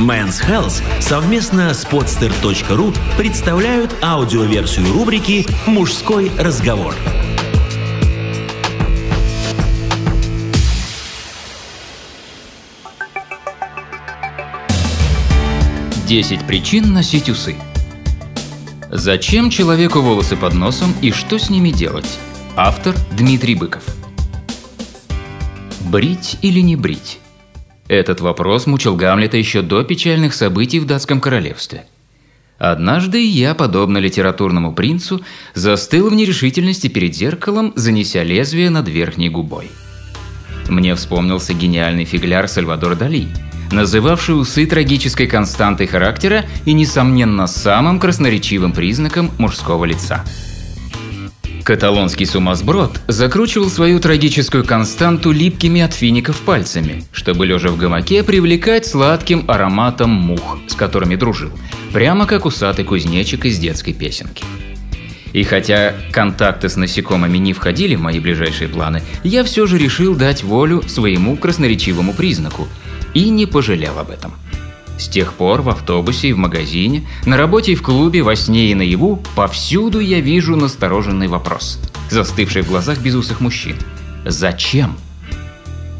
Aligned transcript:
Men's 0.00 0.40
Health 0.42 0.82
совместно 0.98 1.74
с 1.74 1.84
podster.ru 1.84 2.96
представляют 3.18 3.94
аудиоверсию 4.02 4.94
рубрики 4.94 5.46
«Мужской 5.66 6.30
разговор». 6.38 6.94
Десять 16.06 16.46
причин 16.46 16.94
носить 16.94 17.28
усы. 17.28 17.56
Зачем 18.90 19.50
человеку 19.50 20.00
волосы 20.00 20.34
под 20.34 20.54
носом 20.54 20.94
и 21.02 21.12
что 21.12 21.38
с 21.38 21.50
ними 21.50 21.68
делать? 21.68 22.18
Автор 22.56 22.96
Дмитрий 23.12 23.54
Быков. 23.54 23.84
Брить 25.90 26.38
или 26.40 26.60
не 26.60 26.76
брить? 26.76 27.18
Этот 27.88 28.20
вопрос 28.20 28.66
мучил 28.68 28.94
Гамлета 28.94 29.36
еще 29.36 29.60
до 29.60 29.82
печальных 29.82 30.34
событий 30.34 30.78
в 30.78 30.86
датском 30.86 31.20
королевстве. 31.20 31.84
Однажды 32.58 33.26
я, 33.26 33.56
подобно 33.56 33.98
литературному 33.98 34.72
принцу, 34.72 35.20
застыл 35.54 36.08
в 36.08 36.14
нерешительности 36.14 36.86
перед 36.86 37.16
зеркалом, 37.16 37.72
занеся 37.74 38.22
лезвие 38.22 38.70
над 38.70 38.88
верхней 38.88 39.30
губой. 39.30 39.68
Мне 40.68 40.94
вспомнился 40.94 41.54
гениальный 41.54 42.04
фигляр 42.04 42.46
Сальвадор 42.46 42.94
Дали, 42.94 43.26
называвший 43.72 44.40
усы 44.40 44.66
трагической 44.66 45.26
константой 45.26 45.88
характера 45.88 46.44
и, 46.66 46.72
несомненно, 46.72 47.48
самым 47.48 47.98
красноречивым 47.98 48.72
признаком 48.72 49.32
мужского 49.38 49.86
лица– 49.86 50.24
Каталонский 51.70 52.26
сумасброд 52.26 53.00
закручивал 53.06 53.70
свою 53.70 54.00
трагическую 54.00 54.64
константу 54.64 55.30
липкими 55.30 55.80
от 55.80 55.94
фиников 55.94 56.40
пальцами, 56.40 57.04
чтобы 57.12 57.46
лежа 57.46 57.68
в 57.68 57.76
гамаке 57.76 58.24
привлекать 58.24 58.86
сладким 58.86 59.44
ароматом 59.46 60.10
мух, 60.10 60.58
с 60.66 60.74
которыми 60.74 61.14
дружил, 61.14 61.52
прямо 61.92 62.26
как 62.26 62.44
усатый 62.44 62.84
кузнечик 62.84 63.44
из 63.44 63.60
детской 63.60 63.92
песенки. 63.92 64.42
И 65.32 65.44
хотя 65.44 65.94
контакты 66.10 66.68
с 66.68 66.74
насекомыми 66.74 67.38
не 67.38 67.52
входили 67.52 67.94
в 67.94 68.00
мои 68.00 68.18
ближайшие 68.18 68.68
планы, 68.68 69.00
я 69.22 69.44
все 69.44 69.68
же 69.68 69.78
решил 69.78 70.16
дать 70.16 70.42
волю 70.42 70.82
своему 70.88 71.36
красноречивому 71.36 72.14
признаку 72.14 72.66
и 73.14 73.28
не 73.28 73.46
пожалел 73.46 73.96
об 73.96 74.10
этом– 74.10 74.34
с 75.00 75.08
тех 75.08 75.32
пор 75.32 75.62
в 75.62 75.70
автобусе 75.70 76.28
и 76.28 76.32
в 76.32 76.38
магазине, 76.38 77.08
на 77.24 77.36
работе 77.36 77.72
и 77.72 77.74
в 77.74 77.82
клубе, 77.82 78.22
во 78.22 78.36
сне 78.36 78.70
и 78.70 78.74
наяву, 78.74 79.22
повсюду 79.34 79.98
я 79.98 80.20
вижу 80.20 80.56
настороженный 80.56 81.26
вопрос, 81.26 81.80
застывший 82.10 82.62
в 82.62 82.68
глазах 82.68 83.00
безусых 83.00 83.40
мужчин. 83.40 83.76
Зачем? 84.26 84.96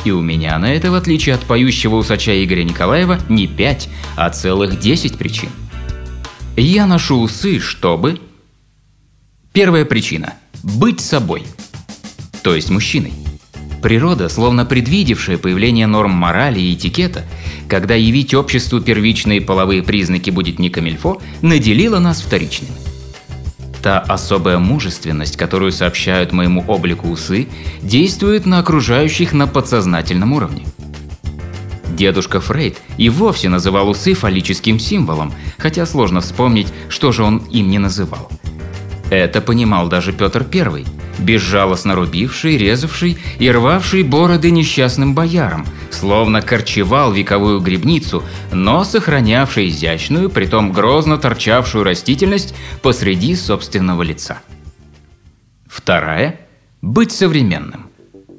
И 0.05 0.11
у 0.11 0.21
меня 0.21 0.59
на 0.59 0.73
это, 0.73 0.91
в 0.91 0.95
отличие 0.95 1.34
от 1.34 1.41
поющего 1.43 1.97
усача 1.97 2.33
Игоря 2.45 2.65
Николаева, 2.65 3.19
не 3.28 3.47
пять, 3.47 3.89
а 4.17 4.31
целых 4.31 4.78
десять 4.78 5.19
причин. 5.19 5.51
Я 6.56 6.87
ношу 6.87 7.21
усы, 7.21 7.59
чтобы... 7.59 8.21
Первая 9.53 9.84
причина– 9.84 10.34
быть 10.62 11.01
собой, 11.01 11.43
то 12.43 12.55
есть 12.55 12.71
мужчиной. 12.71 13.12
Природа, 13.83 14.28
словно 14.28 14.67
предвидевшая 14.67 15.39
появление 15.39 15.86
норм 15.86 16.11
морали 16.11 16.61
и 16.61 16.75
этикета, 16.75 17.25
когда 17.67 17.95
явить 17.95 18.34
обществу 18.34 18.81
первичные 18.81 19.41
половые 19.41 19.83
признаки 19.83 20.31
будет 20.31 20.59
не 20.59 20.69
камильфо, 20.69 21.20
наделила 21.41 21.98
нас 21.98 22.20
вторичными. 22.20 22.72
Та 23.83 23.98
особая 24.00 24.59
мужественность, 24.59 25.39
которую 25.39 25.72
сообщают 25.72 26.33
моему 26.33 26.62
облику 26.69 27.09
усы, 27.09 27.48
действует 27.81 28.45
на 28.45 28.59
окружающих 28.59 29.33
на 29.33 29.47
подсознательном 29.47 30.34
уровне. 30.34 30.67
Дедушка 31.97 32.41
Фрейд 32.41 32.77
и 32.98 33.09
вовсе 33.09 33.48
называл 33.48 33.89
усы 33.89 34.12
фаллическим 34.12 34.78
символом, 34.78 35.33
хотя 35.56 35.87
сложно 35.87 36.20
вспомнить, 36.20 36.69
что 36.91 37.12
же 37.12 37.22
он 37.22 37.38
им 37.50 37.71
не 37.71 37.78
называл. 37.78 38.31
Это 39.09 39.41
понимал 39.41 39.88
даже 39.88 40.12
Петр 40.12 40.47
I– 40.53 40.84
безжалостно 41.20 41.94
рубивший, 41.94 42.56
резавший 42.56 43.19
и 43.38 43.50
рвавший 43.50 44.03
бороды 44.03 44.50
несчастным 44.50 45.14
боярам, 45.14 45.66
словно 45.91 46.42
корчевал 46.42 47.12
вековую 47.12 47.60
грибницу, 47.60 48.25
но 48.53 48.84
сохранявший 48.84 49.69
изящную, 49.69 50.31
притом 50.31 50.72
грозно 50.72 51.19
торчавшую 51.19 51.84
растительность 51.84 52.54
посреди 52.82 53.34
собственного 53.36 54.03
лица. 54.03 54.38
Вторая– 55.66 56.41
быть 56.82 57.12
современным. 57.12 57.87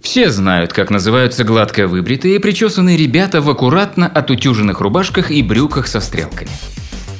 Все 0.01 0.31
знают, 0.31 0.73
как 0.73 0.89
называются 0.89 1.43
гладко 1.43 1.87
выбритые 1.87 2.35
и 2.35 2.39
причесанные 2.39 2.97
ребята 2.97 3.39
в 3.39 3.49
аккуратно 3.49 4.07
отутюженных 4.07 4.81
рубашках 4.81 5.29
и 5.29 5.43
брюках 5.43 5.87
со 5.87 6.01
стрелками. 6.01 6.49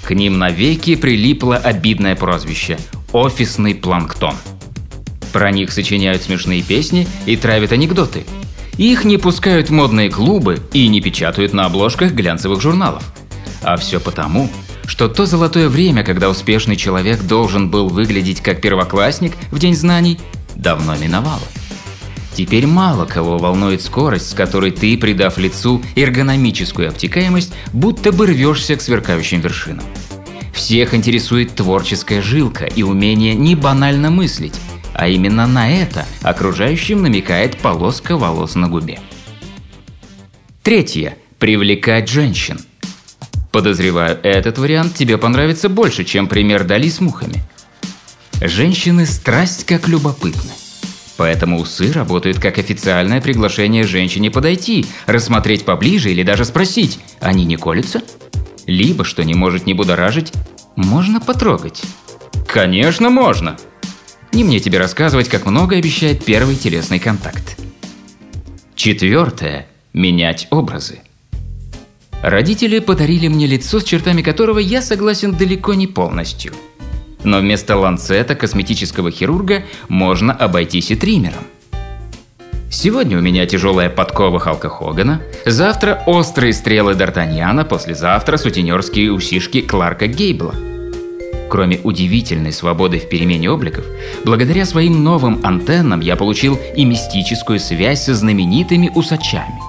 К 0.04 0.12
ним 0.16 0.40
навеки 0.40 0.96
прилипло 0.96 1.56
обидное 1.56 2.16
прозвище– 2.16 2.80
офисный 3.14 3.76
планктон– 3.76 4.36
про 5.32 5.52
них 5.52 5.72
сочиняют 5.72 6.24
смешные 6.24 6.62
песни 6.62 7.08
и 7.26 7.36
травят 7.36 7.72
анекдоты. 7.72 8.26
Их 8.78 9.04
не 9.04 9.18
пускают 9.18 9.70
в 9.70 9.74
модные 9.74 10.10
клубы 10.10 10.60
и 10.74 10.88
не 10.88 11.02
печатают 11.02 11.54
на 11.54 11.66
обложках 11.66 12.14
глянцевых 12.14 12.62
журналов. 12.62 13.04
А 13.62 13.78
все 13.78 14.00
потому, 14.00 14.50
что 14.88 15.08
то 15.08 15.26
золотое 15.26 15.70
время, 15.70 16.04
когда 16.04 16.30
успешный 16.30 16.76
человек 16.76 17.22
должен 17.22 17.70
был 17.70 17.90
выглядеть 17.90 18.42
как 18.42 18.62
первоклассник 18.62 19.34
в 19.52 19.60
День 19.60 19.76
знаний, 19.76 20.20
давно 20.56 20.96
миновало. 20.98 21.44
Теперь 22.34 22.66
мало 22.66 23.06
кого 23.06 23.38
волнует 23.38 23.82
скорость, 23.82 24.32
с 24.32 24.34
которой 24.34 24.72
ты, 24.72 24.98
придав 24.98 25.38
лицу 25.38 25.82
эргономическую 25.96 26.88
обтекаемость, 26.88 27.54
будто 27.74 28.12
бы 28.12 28.26
рвешься 28.26 28.76
к 28.76 28.82
сверкающим 28.82 29.42
вершинам. 29.42 29.84
Всех 30.54 30.94
интересует 30.94 31.56
творческая 31.56 32.22
жилка 32.22 32.66
и 32.66 32.84
умение 32.84 33.36
не 33.36 33.56
банально 33.56 34.10
мыслить, 34.12 34.56
а 35.02 35.08
именно 35.08 35.48
на 35.48 35.68
это 35.68 36.06
окружающим 36.22 37.02
намекает 37.02 37.58
полоска 37.58 38.18
волос 38.18 38.54
на 38.54 38.70
губе. 38.70 39.00
Третье. 40.62 41.18
Привлекать 41.40 42.08
женщин. 42.08 42.60
Подозреваю, 43.52 44.20
этот 44.22 44.60
вариант 44.60 44.94
тебе 44.94 45.18
понравится 45.18 45.70
больше, 45.70 46.04
чем 46.04 46.28
пример 46.28 46.66
Дали 46.66 46.88
с 46.88 47.02
мухами. 47.02 47.44
Женщины 48.42 49.08
страсть 49.08 49.66
как 49.66 49.88
любопытны. 49.88 50.52
Поэтому 51.18 51.60
усы 51.60 51.92
работают 51.92 52.38
как 52.38 52.60
официальное 52.60 53.22
приглашение 53.22 53.86
женщине 53.86 54.30
подойти, 54.30 54.86
рассмотреть 55.08 55.66
поближе 55.66 56.12
или 56.12 56.22
даже 56.22 56.46
спросить, 56.46 57.00
они 57.20 57.44
не 57.46 57.58
колются? 57.58 58.04
Либо, 58.68 59.04
что 59.04 59.24
не 59.24 59.34
может 59.34 59.66
не 59.66 59.74
будоражить, 59.74 60.32
можно 60.76 61.20
потрогать. 61.20 61.82
Конечно, 62.48 63.10
можно. 63.10 63.58
Не 64.34 64.46
мне 64.46 64.60
тебе 64.60 64.78
рассказывать, 64.78 65.28
как 65.28 65.46
много 65.46 65.76
обещает 65.76 66.24
первый 66.24 66.56
телесный 66.56 67.00
контакт. 67.00 67.58
Четвертое. 68.76 69.68
Менять 69.94 70.48
образы. 70.52 71.00
Родители 72.24 72.80
подарили 72.80 73.28
мне 73.28 73.46
лицо, 73.46 73.82
с 73.82 73.84
чертами 73.84 74.22
которого 74.22 74.60
я 74.60 74.82
согласен 74.82 75.36
далеко 75.36 75.74
не 75.74 75.86
полностью. 75.86 76.54
Но 77.26 77.40
вместо 77.40 77.76
ланцета 77.76 78.36
косметического 78.36 79.12
хирурга 79.12 79.66
можно 79.90 80.32
обойтись 80.32 80.92
и 80.92 80.96
триммером. 80.96 81.44
Сегодня 82.72 83.18
у 83.18 83.22
меня 83.22 83.46
тяжелая 83.46 83.90
подкова 83.90 84.40
Халка 84.40 84.70
Хогана, 84.70 85.22
завтра 85.46 86.04
острые 86.06 86.54
стрелы 86.54 86.94
Д'Артаньяна, 86.94 87.66
послезавтра 87.66 88.38
сутенерские 88.38 89.12
усишки 89.12 89.60
Кларка 89.60 90.08
Гейбла– 90.08 90.56
Кроме 91.52 91.80
удивительной 91.84 92.54
свободы 92.54 92.98
в 92.98 93.10
перемене 93.10 93.52
обликов, 93.52 93.84
благодаря 94.24 94.66
своим 94.66 95.04
новым 95.04 95.42
антеннам 95.44 96.00
я 96.00 96.16
получил 96.16 96.58
и 96.78 96.86
мистическую 96.86 97.60
связь 97.60 98.06
со 98.06 98.16
знаменитыми 98.16 98.90
усачами. 98.96 99.60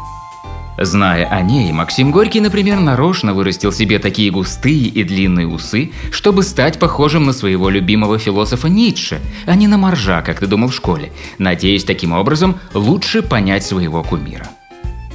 Зная 0.78 1.26
о 1.26 1.42
ней, 1.42 1.72
Максим 1.72 2.12
Горький, 2.12 2.40
например, 2.40 2.78
нарочно 2.78 3.34
вырастил 3.34 3.72
себе 3.72 3.98
такие 3.98 4.30
густые 4.30 4.86
и 4.86 5.02
длинные 5.02 5.48
усы, 5.48 5.90
чтобы 6.12 6.44
стать 6.44 6.78
похожим 6.78 7.26
на 7.26 7.32
своего 7.32 7.68
любимого 7.68 8.16
философа 8.16 8.68
Ницше, 8.68 9.20
а 9.46 9.56
не 9.56 9.66
на 9.66 9.76
моржа, 9.76 10.22
как 10.22 10.38
ты 10.38 10.46
думал 10.46 10.68
в 10.68 10.74
школе, 10.74 11.10
надеясь 11.38 11.82
таким 11.82 12.12
образом 12.12 12.60
лучше 12.74 13.22
понять 13.22 13.64
своего 13.64 14.04
кумира. 14.04 14.46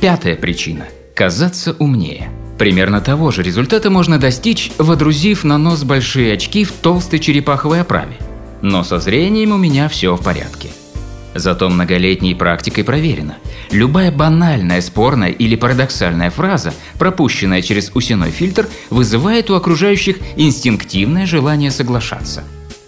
Пятая 0.01 0.35
причина– 0.35 0.85
казаться 1.15 1.77
умнее– 1.79 2.29
Примерно 2.57 3.01
того 3.01 3.31
же 3.31 3.43
результата 3.43 3.89
можно 3.89 4.17
достичь, 4.17 4.71
водрузив 4.77 5.43
на 5.43 5.57
нос 5.57 5.83
большие 5.83 6.33
очки 6.33 6.63
в 6.63 6.71
толстой 6.71 7.19
черепаховой 7.19 7.81
оправе. 7.81 8.17
Но 8.61 8.83
со 8.83 8.99
зрением 8.99 9.51
у 9.51 9.57
меня 9.57 9.87
все 9.89 10.15
в 10.15 10.23
порядке. 10.23 10.69
Зато 11.35 11.69
многолетней 11.69 12.33
практикой 12.33 12.83
проверено. 12.83 13.37
Любая 13.69 14.11
банальная, 14.11 14.81
спорная 14.81 15.29
или 15.29 15.55
парадоксальная 15.55 16.31
фраза, 16.31 16.73
пропущенная 16.97 17.61
через 17.61 17.91
усиной 17.93 18.31
фильтр, 18.31 18.67
вызывает 18.89 19.51
у 19.51 19.55
окружающих 19.55 20.17
инстинктивное 20.35 21.27
желание 21.27 21.69
соглашаться. 21.69 22.43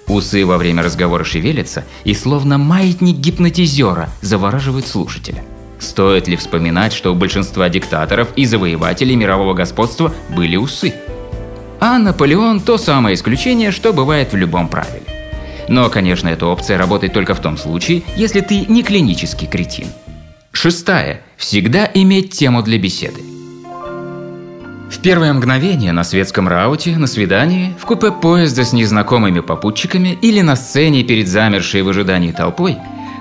Усы 0.07 0.43
во 0.43 0.57
время 0.57 0.81
разговора 0.81 1.23
шевелятся 1.23 1.85
и 2.03 2.15
словно 2.15 2.57
маятник 2.57 3.17
гипнотизера 3.17 4.09
завораживают 4.21 4.87
слушателя. 4.87 5.43
Стоит 5.79 6.27
ли 6.27 6.35
вспоминать, 6.35 6.93
что 6.93 7.11
у 7.11 7.15
большинства 7.15 7.69
диктаторов 7.69 8.29
и 8.35 8.45
завоевателей 8.45 9.15
мирового 9.15 9.53
господства 9.53 10.13
были 10.29 10.57
усы? 10.57 10.93
А 11.79 11.97
Наполеон– 11.97 12.59
то 12.61 12.77
самое 12.77 13.15
исключение, 13.15 13.71
что 13.71 13.93
бывает 13.93 14.33
в 14.33 14.35
любом 14.35 14.67
правиле. 14.67 15.03
Но, 15.69 15.89
конечно, 15.89 16.27
эта 16.27 16.45
опция 16.47 16.77
работает 16.77 17.13
только 17.13 17.33
в 17.33 17.39
том 17.39 17.57
случае, 17.57 18.03
если 18.17 18.41
ты 18.41 18.65
не 18.67 18.83
клинический 18.83 19.47
кретин. 19.47 19.87
Шестая. 20.51 21.21
Всегда 21.37 21.89
иметь 21.93 22.31
тему 22.31 22.61
для 22.61 22.77
беседы. 22.77 23.21
В 24.91 24.99
первое 25.01 25.31
мгновение 25.31 25.93
на 25.93 26.03
светском 26.03 26.47
рауте, 26.47 26.97
на 26.97 27.07
свидании, 27.07 27.73
в 27.79 27.85
купе 27.85 28.11
поезда 28.11 28.65
с 28.65 28.73
незнакомыми 28.73 29.39
попутчиками 29.39 30.17
или 30.21 30.41
на 30.41 30.55
сцене 30.55 31.03
перед 31.03 31.27
замершей 31.27 31.83
в 31.83 31.89
ожидании 31.89 32.31
толпой, 32.31 32.77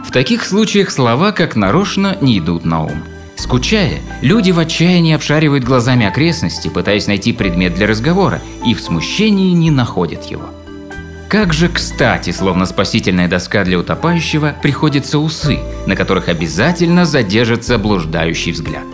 в 0.09 0.11
таких 0.11 0.47
случаях 0.47 0.91
слова 0.91 1.33
как 1.33 1.55
нарочно 1.55 2.17
не 2.23 2.39
идут 2.39 2.65
на 2.65 2.83
ум. 2.85 3.05
Скучая, 3.37 4.01
люди 4.23 4.53
в 4.53 4.59
отчаянии 4.59 5.15
обшаривают 5.15 5.65
глазами 5.65 6.07
окрестности, 6.07 6.69
пытаясь 6.69 7.07
найти 7.07 7.35
предмет 7.35 7.75
для 7.75 7.87
разговора, 7.87 8.41
и 8.65 8.73
в 8.73 8.81
смущении 8.81 9.53
не 9.53 9.71
находят 9.71 10.25
его. 10.25 10.47
Как 11.29 11.53
же 11.53 11.69
кстати, 11.69 12.31
словно 12.31 12.65
спасительная 12.65 13.29
доска 13.29 13.65
для 13.65 13.79
утопающего, 13.79 14.57
приходятся 14.63 15.19
усы, 15.19 15.59
на 15.87 15.95
которых 15.95 16.31
обязательно 16.31 17.05
задержится 17.05 17.77
блуждающий 17.77 18.53
взгляд. 18.53 18.85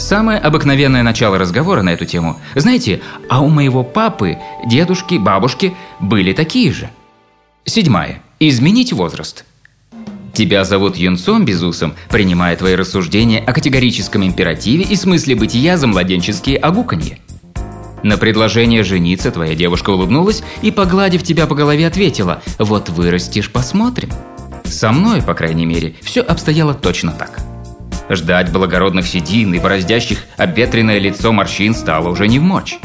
Самое 0.00 0.40
обыкновенное 0.40 1.04
начало 1.04 1.38
разговора 1.38 1.82
на 1.82 1.90
эту 1.90 2.06
тему. 2.06 2.40
Знаете, 2.56 3.02
а 3.28 3.40
у 3.40 3.48
моего 3.48 3.84
папы, 3.84 4.38
дедушки, 4.66 5.14
бабушки 5.14 5.76
были 6.00 6.32
такие 6.32 6.72
же. 6.72 6.90
Седьмая. 7.64 8.20
Изменить 8.40 8.92
возраст. 8.92 9.44
Тебя 10.32 10.64
зовут 10.64 10.96
юнцом 10.96 11.44
безусом, 11.44 11.94
принимая 12.08 12.56
твои 12.56 12.74
рассуждения 12.74 13.40
о 13.40 13.52
категорическом 13.52 14.24
императиве 14.24 14.84
и 14.84 14.96
смысле 14.96 15.34
бытия 15.34 15.76
за 15.76 15.86
младенческие 15.86 16.56
огуканье. 16.56 17.18
На 18.02 18.16
предложение 18.16 18.82
жениться 18.82 19.30
твоя 19.30 19.54
девушка 19.54 19.90
улыбнулась 19.90 20.42
и, 20.62 20.70
погладив 20.70 21.22
тебя 21.22 21.46
по 21.46 21.54
голове, 21.54 21.86
ответила 21.86 22.42
«Вот 22.58 22.88
вырастешь, 22.88 23.50
посмотрим». 23.50 24.10
Со 24.64 24.92
мной, 24.92 25.20
по 25.20 25.34
крайней 25.34 25.66
мере, 25.66 25.96
все 26.02 26.22
обстояло 26.22 26.74
точно 26.74 27.12
так. 27.12 27.40
Ждать 28.08 28.50
благородных 28.50 29.06
седин 29.06 29.52
и 29.54 29.58
бороздящих 29.58 30.24
обветренное 30.36 30.98
лицо 30.98 31.32
морщин 31.32 31.74
стало 31.74 32.08
уже 32.08 32.26
не 32.26 32.38
в 32.38 32.42
мочь. 32.42 32.78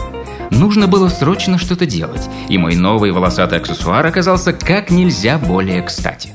Нужно 0.51 0.88
было 0.88 1.09
срочно 1.09 1.57
что-то 1.57 1.86
делать, 1.86 2.30
и 2.50 2.57
мой 2.57 2.75
новый 2.75 3.12
волосатый 3.12 3.57
аксессуар 3.57 4.06
оказался 4.06 4.53
как 4.53 4.92
нельзя 4.92 5.38
более 5.38 5.81
кстати. 5.81 6.35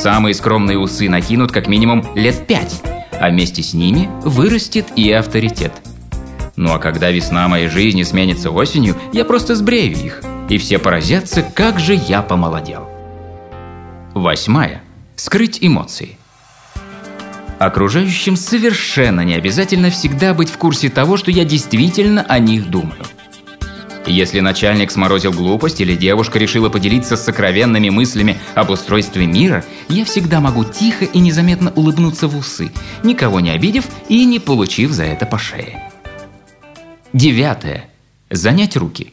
Самые 0.00 0.34
скромные 0.34 0.78
усы 0.78 1.08
накинут 1.08 1.52
как 1.52 1.68
минимум 1.68 2.04
лет 2.14 2.46
пять, 2.46 2.82
а 3.12 3.28
вместе 3.28 3.62
с 3.62 3.74
ними 3.74 4.08
вырастет 4.24 4.86
и 4.96 5.10
авторитет– 5.12 5.72
ну 6.60 6.74
а 6.74 6.78
когда 6.78 7.10
весна 7.10 7.48
моей 7.48 7.68
жизни 7.68 8.02
сменится 8.02 8.50
осенью, 8.50 8.94
я 9.14 9.24
просто 9.24 9.56
сбрею 9.56 9.96
их, 9.96 10.22
и 10.50 10.58
все 10.58 10.78
поразятся, 10.78 11.42
как 11.42 11.80
же 11.80 11.94
я 11.94 12.20
помолодел. 12.20 12.86
Восьмая. 14.12 14.82
Скрыть 15.16 15.56
эмоции. 15.62 16.18
Окружающим 17.58 18.36
совершенно 18.36 19.22
не 19.22 19.32
обязательно 19.36 19.88
всегда 19.88 20.34
быть 20.34 20.50
в 20.50 20.58
курсе 20.58 20.90
того, 20.90 21.16
что 21.16 21.30
я 21.30 21.46
действительно 21.46 22.26
о 22.28 22.38
них 22.38 22.68
думаю. 22.68 23.04
Если 24.06 24.40
начальник 24.40 24.90
сморозил 24.90 25.32
глупость 25.32 25.80
или 25.80 25.94
девушка 25.94 26.38
решила 26.38 26.68
поделиться 26.68 27.16
сокровенными 27.16 27.90
мыслями 27.90 28.38
об 28.54 28.70
устройстве 28.70 29.26
мира, 29.26 29.64
я 29.88 30.04
всегда 30.04 30.40
могу 30.40 30.64
тихо 30.64 31.04
и 31.04 31.18
незаметно 31.18 31.70
улыбнуться 31.76 32.26
в 32.26 32.36
усы, 32.36 32.72
никого 33.04 33.40
не 33.40 33.50
обидев 33.50 33.84
и 34.08 34.24
не 34.24 34.38
получив 34.38 34.92
за 34.92 35.04
это 35.04 35.26
по 35.26 35.38
шее. 35.38 35.82
Девятое. 37.12 37.86
Занять 38.30 38.76
руки. 38.76 39.12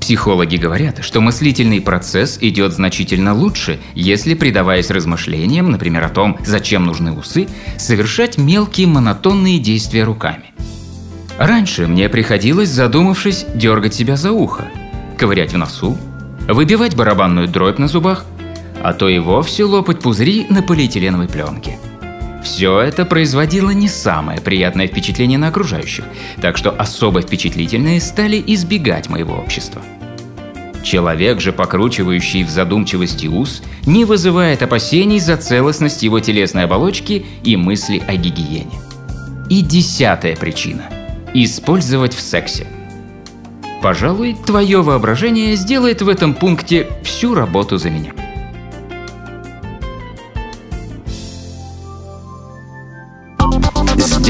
Психологи 0.00 0.56
говорят, 0.56 1.04
что 1.04 1.20
мыслительный 1.20 1.80
процесс 1.80 2.38
идет 2.40 2.72
значительно 2.72 3.32
лучше, 3.32 3.78
если, 3.94 4.34
предаваясь 4.34 4.90
размышлениям, 4.90 5.70
например, 5.70 6.04
о 6.04 6.08
том, 6.08 6.36
зачем 6.44 6.84
нужны 6.84 7.12
усы, 7.12 7.46
совершать 7.78 8.36
мелкие 8.36 8.88
монотонные 8.88 9.60
действия 9.60 10.02
руками. 10.02 10.46
Раньше 11.40 11.88
мне 11.88 12.08
приходилось, 12.08 12.68
задумавшись, 12.68 13.46
дергать 13.54 13.94
себя 13.94 14.16
за 14.16 14.30
ухо, 14.30 14.66
ковырять 15.16 15.52
в 15.52 15.56
носу, 15.56 15.98
выбивать 16.46 16.94
барабанную 16.94 17.48
дробь 17.48 17.78
на 17.78 17.88
зубах, 17.88 18.24
а 18.82 18.92
то 18.92 19.08
и 19.08 19.18
вовсе 19.18 19.64
лопать 19.64 19.98
пузыри 20.00 20.46
на 20.50 20.62
полиэтиленовой 20.62 21.28
пленке– 21.28 21.78
все 22.42 22.80
это 22.80 23.04
производило 23.04 23.70
не 23.70 23.88
самое 23.88 24.40
приятное 24.40 24.86
впечатление 24.86 25.38
на 25.38 25.48
окружающих, 25.48 26.04
так 26.40 26.56
что 26.56 26.70
особо 26.70 27.20
впечатлительные 27.20 28.00
стали 28.00 28.42
избегать 28.46 29.08
моего 29.08 29.34
общества. 29.34 29.82
Человек 30.82 31.40
же, 31.40 31.52
покручивающий 31.52 32.42
в 32.42 32.48
задумчивости 32.48 33.26
ус, 33.26 33.62
не 33.84 34.06
вызывает 34.06 34.62
опасений 34.62 35.20
за 35.20 35.36
целостность 35.36 36.02
его 36.02 36.20
телесной 36.20 36.64
оболочки 36.64 37.26
и 37.44 37.56
мысли 37.56 38.02
о 38.08 38.16
гигиене. 38.16 38.80
И 39.50 39.60
десятая 39.60 40.36
причина– 40.36 40.84
использовать 41.34 42.14
в 42.14 42.20
сексе. 42.20 42.66
Пожалуй, 43.82 44.36
твое 44.46 44.82
воображение 44.82 45.56
сделает 45.56 46.02
в 46.02 46.08
этом 46.08 46.34
пункте 46.34 46.86
всю 47.02 47.34
работу 47.34 47.78
за 47.78 47.90
меня. 47.90 48.12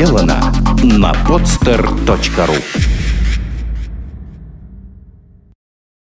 сделано 0.00 0.40
на 0.82 1.12
podster.ru 1.12 2.89